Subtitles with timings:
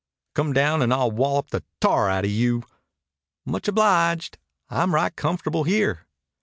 [0.33, 2.63] "Come down and I'll wallop the tar outa you."
[3.45, 4.39] "Much obliged.
[4.67, 6.07] I'm right comfortable here."